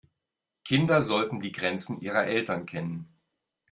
Kinder 0.63 1.03
sollten 1.03 1.41
die 1.41 1.51
Grenzen 1.51 2.01
ihrer 2.01 2.23
Eltern 2.25 2.65
kennen. 2.65 3.07